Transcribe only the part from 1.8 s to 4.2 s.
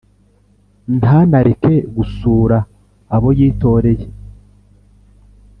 gusura abo yitoreye.